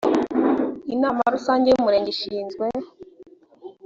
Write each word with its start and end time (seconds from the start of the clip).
inama 0.93 1.21
rusange 1.35 1.65
y 1.69 1.77
umurenge 1.79 2.09
ishinzwe 2.15 2.65